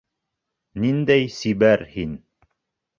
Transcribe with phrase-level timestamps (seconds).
[0.87, 2.21] Ниндәй сибәр һин!